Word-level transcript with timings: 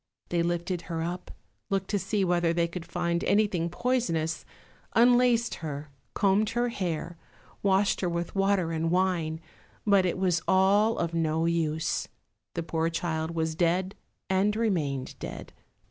They 0.29 0.41
lifted 0.41 0.81
her 0.89 1.03
up, 1.03 1.29
looked 1.69 1.91
to 1.91 1.99
see 1.99 2.25
whether 2.25 2.53
they 2.53 2.67
could 2.67 2.87
find 2.87 3.23
anything 3.23 3.69
poisonous, 3.69 4.45
unlaced 4.95 5.53
her, 5.61 5.91
combed 6.15 6.49
her 6.57 6.69
hair, 6.69 7.17
washed 7.61 8.01
her 8.01 8.09
with 8.09 8.33
water 8.33 8.71
and 8.71 8.89
wine, 8.89 9.39
but 9.85 10.07
it 10.07 10.17
was 10.17 10.41
all 10.47 10.97
of 10.97 11.13
no 11.13 11.45
use; 11.45 12.07
the 12.55 12.63
poor 12.63 12.89
child 12.89 13.35
was 13.35 13.53
dead, 13.53 13.93
and 14.27 14.55
remained 14.55 15.19
dead. 15.19 15.53